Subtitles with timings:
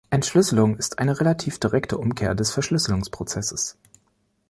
[0.09, 3.77] Entschlüsselung ist eine relativ direkte Umkehr des Verschlüsselungsprozesses.